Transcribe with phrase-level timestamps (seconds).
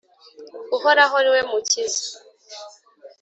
[0.75, 2.03] uhoraho ni we mukiza!